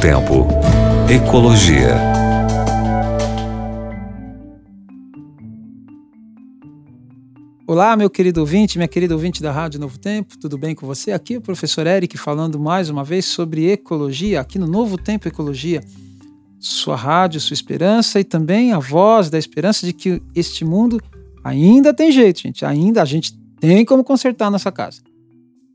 [0.00, 0.46] Tempo.
[1.10, 1.94] Ecologia.
[7.66, 11.12] Olá, meu querido ouvinte, minha querida ouvinte da Rádio Novo Tempo, tudo bem com você?
[11.12, 15.28] Aqui é o professor Eric falando mais uma vez sobre ecologia, aqui no Novo Tempo
[15.28, 15.82] Ecologia.
[16.58, 20.98] Sua rádio, sua esperança e também a voz da esperança de que este mundo
[21.44, 22.64] ainda tem jeito, gente.
[22.64, 25.09] Ainda a gente tem como consertar nossa casa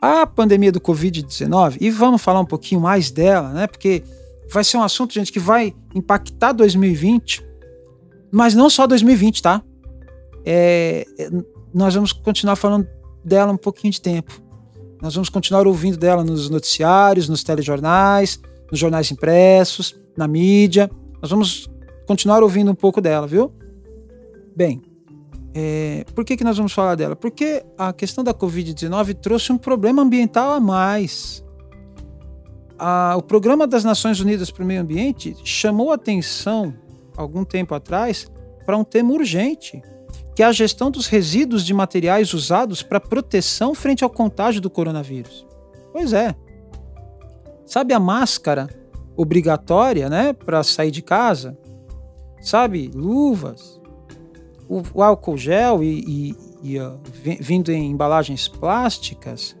[0.00, 3.66] a pandemia do Covid-19, e vamos falar um pouquinho mais dela, né?
[3.66, 4.02] Porque
[4.50, 7.44] vai ser um assunto, gente, que vai impactar 2020,
[8.30, 9.62] mas não só 2020, tá?
[10.44, 11.06] É,
[11.72, 12.88] nós vamos continuar falando
[13.24, 14.40] dela um pouquinho de tempo.
[15.02, 18.40] Nós vamos continuar ouvindo dela nos noticiários, nos telejornais,
[18.70, 20.90] nos jornais impressos, na mídia.
[21.20, 21.70] Nós vamos
[22.06, 23.52] continuar ouvindo um pouco dela, viu?
[24.54, 24.82] Bem,
[25.54, 27.16] é, por que, que nós vamos falar dela?
[27.16, 31.44] Porque a questão da Covid-19 trouxe um problema ambiental a mais.
[32.78, 36.74] A, o Programa das Nações Unidas para o Meio Ambiente chamou atenção,
[37.16, 38.30] algum tempo atrás,
[38.64, 39.82] para um tema urgente,
[40.34, 44.70] que é a gestão dos resíduos de materiais usados para proteção frente ao contágio do
[44.70, 45.46] coronavírus.
[45.92, 46.34] Pois é.
[47.66, 48.68] Sabe a máscara
[49.16, 51.58] obrigatória né, para sair de casa?
[52.40, 53.79] Sabe, luvas,
[54.70, 56.78] o, o álcool gel e, e, e
[57.40, 59.56] vindo em embalagens plásticas,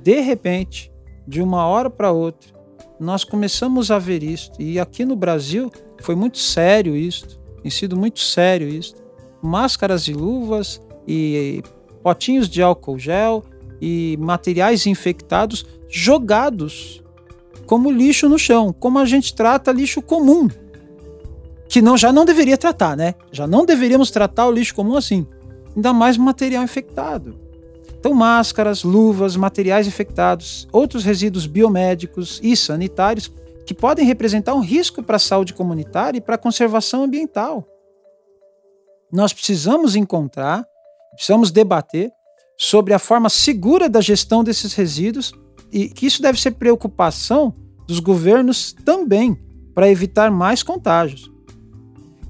[0.00, 0.92] de repente,
[1.26, 2.54] de uma hora para outra,
[3.00, 4.62] nós começamos a ver isto.
[4.62, 9.02] E aqui no Brasil foi muito sério isto, tem sido muito sério isto.
[9.42, 11.60] Máscaras e luvas e
[12.02, 13.42] potinhos de álcool gel
[13.80, 17.02] e materiais infectados jogados
[17.66, 20.48] como lixo no chão, como a gente trata lixo comum
[21.74, 23.16] que não, já não deveria tratar, né?
[23.32, 25.26] Já não deveríamos tratar o lixo comum assim.
[25.74, 27.36] Ainda mais material infectado.
[27.98, 33.28] Então, máscaras, luvas, materiais infectados, outros resíduos biomédicos e sanitários
[33.66, 37.66] que podem representar um risco para a saúde comunitária e para a conservação ambiental.
[39.12, 40.64] Nós precisamos encontrar,
[41.16, 42.12] precisamos debater
[42.56, 45.32] sobre a forma segura da gestão desses resíduos
[45.72, 47.52] e que isso deve ser preocupação
[47.84, 49.36] dos governos também
[49.74, 51.33] para evitar mais contágios.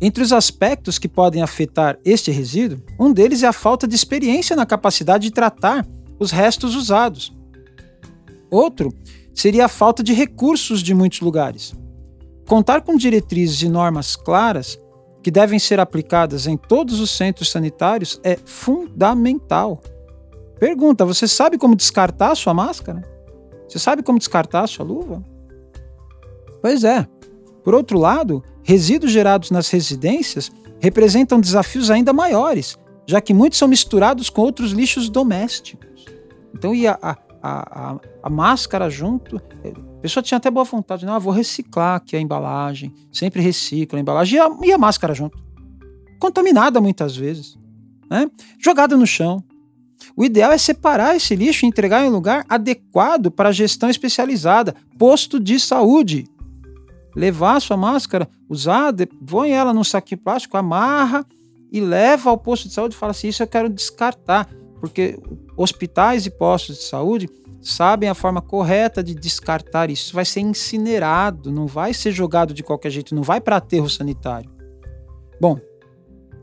[0.00, 4.56] Entre os aspectos que podem afetar este resíduo, um deles é a falta de experiência
[4.56, 5.86] na capacidade de tratar
[6.18, 7.34] os restos usados.
[8.50, 8.92] Outro
[9.34, 11.74] seria a falta de recursos de muitos lugares.
[12.46, 14.78] Contar com diretrizes e normas claras
[15.22, 19.80] que devem ser aplicadas em todos os centros sanitários é fundamental.
[20.58, 23.02] Pergunta: você sabe como descartar a sua máscara?
[23.66, 25.24] Você sabe como descartar a sua luva?
[26.60, 27.06] Pois é.
[27.64, 32.76] Por outro lado, resíduos gerados nas residências representam desafios ainda maiores,
[33.06, 36.04] já que muitos são misturados com outros lixos domésticos.
[36.54, 39.36] Então, e a, a, a, a máscara junto.
[39.36, 43.98] A pessoa tinha até boa vontade, não, ah, vou reciclar aqui a embalagem, sempre recicla
[43.98, 45.42] a embalagem e e a máscara junto.
[46.18, 47.58] Contaminada muitas vezes,
[48.10, 48.30] né?
[48.58, 49.42] jogada no chão.
[50.16, 53.88] O ideal é separar esse lixo e entregar em um lugar adequado para a gestão
[53.88, 56.26] especializada, posto de saúde
[57.14, 61.24] levar a sua máscara usada, põe ela num saquinho plástico, amarra
[61.70, 64.48] e leva ao posto de saúde e fala assim: Isso eu quero descartar,
[64.80, 65.18] porque
[65.56, 67.28] hospitais e postos de saúde
[67.60, 70.14] sabem a forma correta de descartar isso.
[70.14, 74.50] Vai ser incinerado, não vai ser jogado de qualquer jeito, não vai para aterro sanitário.
[75.40, 75.58] Bom,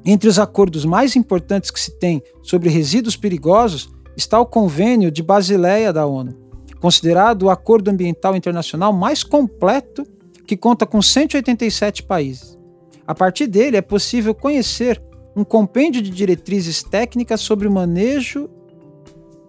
[0.04, 5.22] entre os acordos mais importantes que se tem sobre resíduos perigosos está o Convênio de
[5.22, 6.36] Basileia da ONU,
[6.80, 10.06] considerado o acordo ambiental internacional mais completo
[10.52, 12.60] que conta com 187 países.
[13.08, 15.02] A partir dele é possível conhecer
[15.34, 18.50] um compêndio de diretrizes técnicas sobre o manejo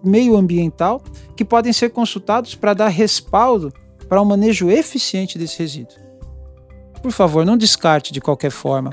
[0.05, 1.03] meioambiental
[1.37, 3.73] que podem ser consultados para dar respaldo
[4.09, 5.97] para um manejo eficiente desse resíduo.
[7.03, 8.91] Por favor, não descarte de qualquer forma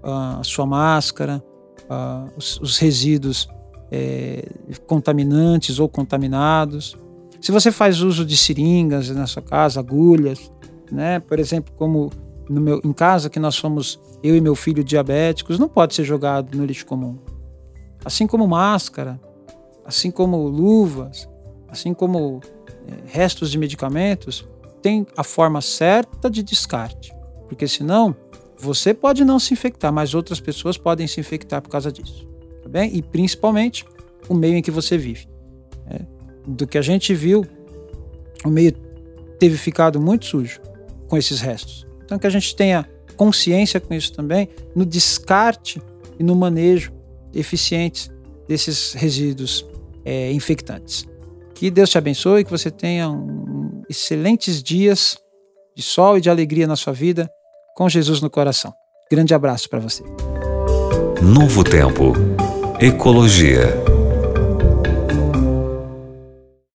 [0.00, 1.42] uh, a sua máscara,
[1.90, 3.48] uh, os, os, resíduos
[3.90, 4.48] é,
[4.86, 6.96] contaminantes ou contaminados.
[7.40, 10.52] Se você faz uso de seringas na sua casa, agulhas,
[10.90, 11.20] né?
[11.20, 12.10] Por exemplo, como
[12.48, 16.04] no meu, em casa que nós somos eu e meu filho diabéticos, não pode ser
[16.04, 17.18] jogado no lixo comum.
[18.04, 19.20] Assim como máscara,
[19.84, 21.28] assim como luvas,
[21.68, 22.40] assim como
[22.86, 24.46] é, restos de medicamentos,
[24.80, 27.14] tem a forma certa de descarte,
[27.48, 28.14] porque senão
[28.58, 32.26] você pode não se infectar, mas outras pessoas podem se infectar por causa disso,
[32.62, 32.94] tá bem?
[32.94, 33.84] E principalmente
[34.28, 35.28] o meio em que você vive.
[35.86, 36.00] É,
[36.46, 37.46] do que a gente viu,
[38.44, 38.72] o meio
[39.38, 40.60] teve ficado muito sujo
[41.12, 41.86] com esses restos.
[42.02, 42.88] Então, que a gente tenha
[43.18, 45.78] consciência com isso também, no descarte
[46.18, 46.90] e no manejo
[47.34, 48.10] eficientes
[48.48, 49.66] desses resíduos
[50.06, 51.06] é, infectantes.
[51.54, 55.18] Que Deus te abençoe, que você tenha um, excelentes dias
[55.76, 57.30] de sol e de alegria na sua vida,
[57.76, 58.72] com Jesus no coração.
[59.10, 60.02] Grande abraço para você.
[61.20, 62.14] Novo Tempo.
[62.80, 63.91] Ecologia.